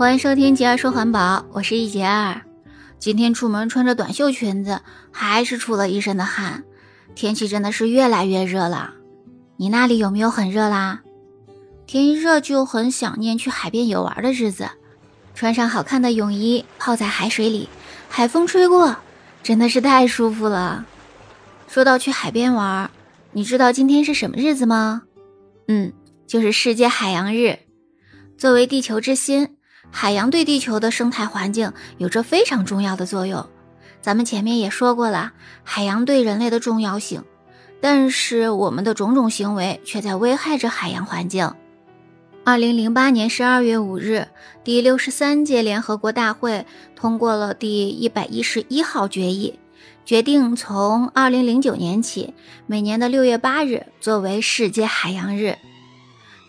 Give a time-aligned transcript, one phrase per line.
[0.00, 2.40] 欢迎收听杰儿说环保，我是一杰儿。
[2.98, 4.80] 今天出门穿着短袖裙子，
[5.12, 6.64] 还是出了一身的汗。
[7.14, 8.94] 天气真的是越来越热了，
[9.58, 11.02] 你那里有没有很热啦？
[11.86, 14.70] 天一热就很想念去海边游玩的日子，
[15.34, 17.68] 穿上好看的泳衣，泡在海水里，
[18.08, 18.96] 海风吹过，
[19.42, 20.86] 真的是太舒服了。
[21.68, 22.90] 说到去海边玩，
[23.32, 25.02] 你知道今天是什么日子吗？
[25.68, 25.92] 嗯，
[26.26, 27.58] 就是世界海洋日。
[28.38, 29.56] 作为地球之心，
[29.90, 33.46] 海洋对地球的生态环境有着非常重要的作用。
[34.00, 35.32] 咱们前面也说过了，
[35.62, 37.22] 海洋对人类的重要性，
[37.80, 41.52] 但是我们的种种行为却在危害着海洋环境。
[42.42, 44.26] 二零零八年十二月五日，
[44.64, 46.64] 第六十三届联合国大会
[46.96, 49.58] 通过了第一百一十一号决议，
[50.06, 52.32] 决定从二零零九年起，
[52.66, 55.58] 每年的六月八日作为世界海洋日。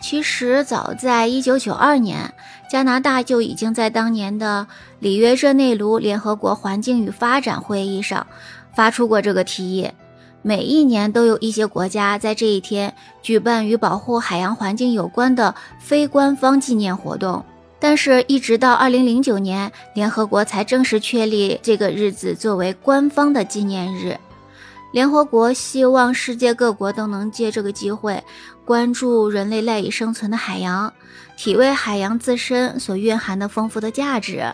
[0.00, 2.32] 其实，早在一九九二年，
[2.70, 4.66] 加拿大就已经在当年的
[4.98, 8.26] 里约热内卢联合国环境与发展会议上
[8.74, 9.90] 发出过这个提议。
[10.42, 17.44] 每一年都有一些国家在这一天举办与保护海洋环境有关的非官方纪念活动，
[17.78, 24.18] 但是，一直到二零零九年，联合国才正式确立这个日子作为官方的纪念日。
[24.92, 28.20] 联合国希望世界各国都能借这个机会，
[28.70, 30.94] 关注人类赖以生存的海洋，
[31.36, 34.44] 体味海洋自身所蕴含的丰富的价值，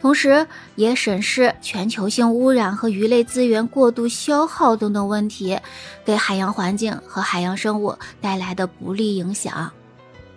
[0.00, 5.56] 同时也审视全球性污染和鱼类资源过度消耗等等问题
[6.04, 9.70] 给海洋环境和海洋生物带来的不利影响。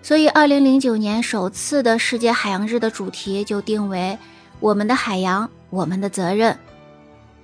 [0.04, 4.16] 所以，二零零九年首次的世界海洋日的主题就定为
[4.62, 6.56] “我们的海洋，我们的责任”。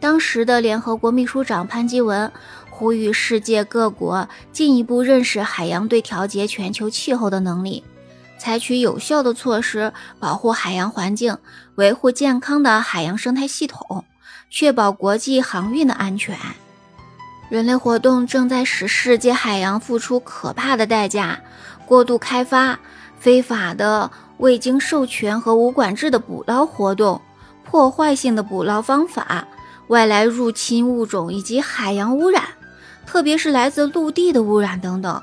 [0.04, 2.30] 当时的联合国秘书长潘基文
[2.70, 7.82] 呼吁世界各国进一步认识海洋对调节全球气候的能力，
[8.38, 11.38] 采取有效的措施保护海洋环境，
[11.76, 14.04] 维护健康的海洋生态系统，
[14.50, 16.38] 确保国际航运的安全。
[17.48, 21.40] 人类活动正在使世界海洋付出可怕的代价：
[21.86, 22.78] 过度开发、
[23.18, 27.22] 非法的、未经授权和无管制的捕捞活动、
[27.64, 29.48] 破坏性的捕捞方法。
[29.88, 32.44] 外来入侵物种以及海洋污染，
[33.06, 35.22] 特别是来自陆地的污染等等，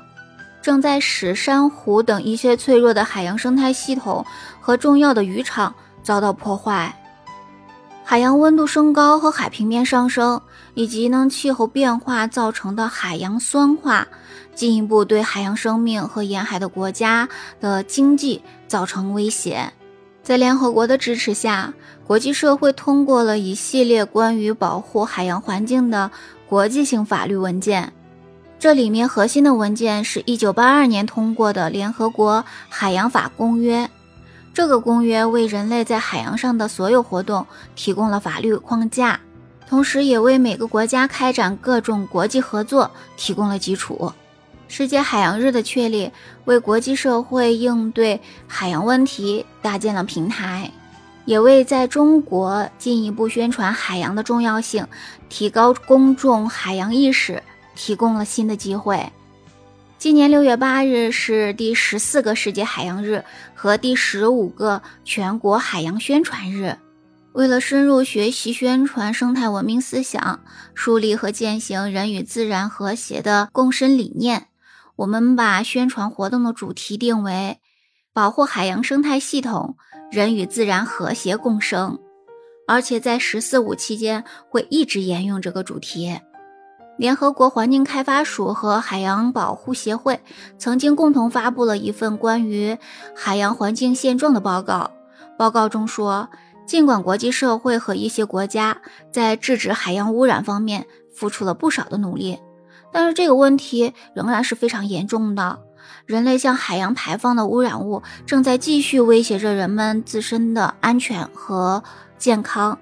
[0.61, 4.25] 正在使珊瑚等一些脆弱的海洋生态系统
[4.59, 5.73] 和重要的渔场
[6.03, 6.97] 遭到破坏。
[8.03, 10.41] 海洋温度升高和海平面上升，
[10.73, 14.05] 以及呢气候变化造成的海洋酸化，
[14.53, 17.29] 进一步对海洋生命和沿海的国家
[17.61, 19.71] 的经济造成威胁。
[20.23, 21.73] 在联合国的支持下，
[22.05, 26.11] 国际社会通过了一系列关于保护海洋环境的
[26.47, 27.91] 国际性法律文件。
[28.59, 33.85] 这里面核心的文件是一九八二年通过的《联合国海洋法公约》。
[34.53, 39.19] 这个公约为人类在海洋上的所有活动提供了法律框架，
[39.67, 44.13] 同时也为每个国家开展各种国际合作提供了基础。
[44.71, 46.09] 世界海洋日的确立，
[46.45, 50.71] 为国际社会应对海洋问题搭建了平台，
[51.25, 54.87] 也为在中国进一步宣传海洋的重要性、
[55.27, 57.43] 提高公众海洋意识
[57.75, 59.11] 提供了新的机会。
[59.97, 66.77] 今年六月八日是第十四个世界海洋日和第十五个全国海洋宣传日。
[67.33, 70.39] 为了深入学习宣传生态文明思想，
[70.73, 74.47] 树立和践行人与自然和谐的共生理念。
[75.01, 77.59] 我们把宣传活动的主题定为
[78.13, 79.75] “保护海洋生态系统，
[80.11, 81.97] 人与自然和谐共生”，
[82.69, 86.19] 而且在“十四五”期间会一直沿用这个主题。
[86.99, 90.19] 联合国环境开发署和海洋保护协会
[90.59, 92.77] 曾经共同发布了一份关于
[93.15, 94.91] 海洋环境现状的报告。
[95.35, 96.29] 报告中说，
[96.67, 98.79] 尽管国际社会和一些国家
[99.11, 102.37] 在制止海洋污染方面付出了不少的努力。
[102.91, 105.59] 但是这个问题仍然是非常严重的。
[106.05, 111.83] 人类向海洋排放的污染物正在继续威胁着人们自身的安全和
[112.17, 112.77] 健康，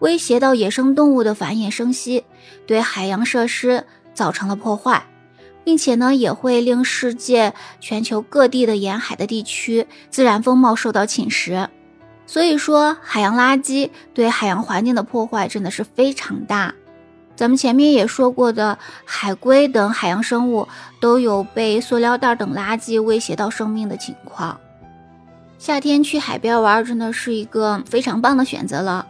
[0.00, 2.24] 威胁到野生动物的繁衍生息，
[2.66, 5.06] 对海洋设施造成了破坏，
[5.64, 11.68] 并且呢也会令世界全球各地的沿海的地区自然风貌受到侵蚀。
[12.26, 16.74] 所以说，海洋垃圾对海洋环境的破坏真的是非常大。
[17.36, 20.68] 咱们前面也说过的，海龟等海洋生物
[21.00, 24.58] 都有被塑料袋等垃圾威胁到生命的情况。
[25.58, 29.06] 夏天去海边玩真的是一个非常棒的选择了。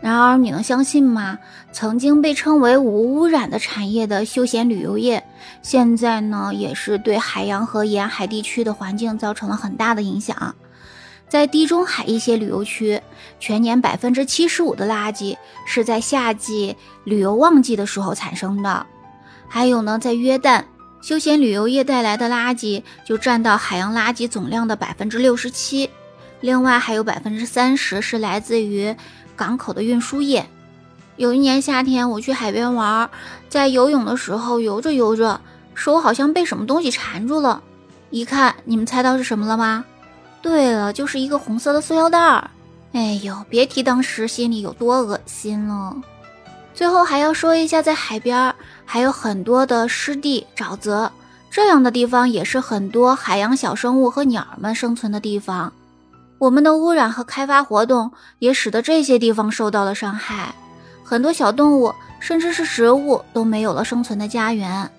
[0.00, 1.38] 然而，你能相信吗？
[1.72, 5.22] 曾经被称为无污染的产业的休闲旅游业，
[5.60, 10.54] 现在呢也是对海洋和沿海地区的环境造成了很大的影响。
[11.30, 13.00] 在地中海一些旅游区，
[13.38, 18.84] 全年百分之七十五的垃圾是在夏季旅游旺季的时候产生的。
[19.46, 20.64] 还有呢，在约旦，
[21.00, 25.88] 休闲旅游业带来的垃圾就占到海洋垃圾总量的百分之六十七。
[26.40, 28.96] 另外还有百分之三十是来自于
[29.36, 30.44] 港口的运输业。
[31.14, 33.08] 有一年夏天，我去海边玩，
[33.48, 35.40] 在游泳的时候游着游着，
[35.74, 37.62] 手好像被什么东西缠住了。
[38.10, 39.84] 一看，你们猜到是什么了吗？
[40.42, 42.50] 对了，就是一个红色的塑料袋儿。
[42.92, 45.94] 哎呦，别提当时心里有多恶心了。
[46.74, 48.54] 最后还要说一下，在海边
[48.84, 51.12] 还有很多的湿地、沼泽，
[51.50, 55.72] 这样的地方也是很多海洋小生物和鸟儿们生存的地方。
[56.38, 60.54] 我们的污染和开发活动也使得这些地方受到了伤害，
[61.04, 64.90] 很多小动物甚至是植物都没有了生存的家园。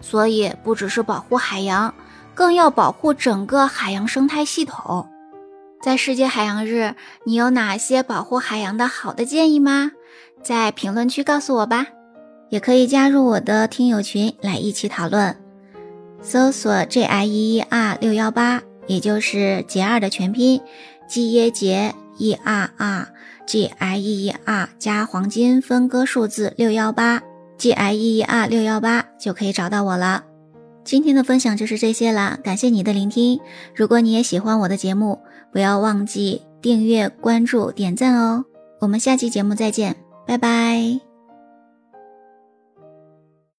[0.00, 1.94] 所以，不只是保护海洋。
[2.34, 5.08] 更要保护整个海洋生态系统。
[5.82, 6.94] 在世界海洋日，
[7.24, 9.90] 你有哪些保护海洋的好的建议吗？
[10.42, 11.86] 在评论区告诉我吧。
[12.50, 15.34] 也可以加入我的听友群来一起讨论。
[16.20, 20.60] 搜索 J I E E R 六幺八，也就是杰二的全拼
[21.08, 23.08] ，G E 杰 E R R
[23.46, 27.22] G I E E R 加黄金分割数字六幺八
[27.56, 30.22] ，G I E E R 六幺八就可以找到我了。
[30.84, 33.40] 今天的分享就是这些啦，感谢你的聆听。
[33.74, 35.18] 如果你也喜欢我的节目，
[35.52, 38.44] 不要忘记订阅、关注、点赞哦。
[38.80, 39.96] 我们下期节目再见，
[40.26, 41.11] 拜拜。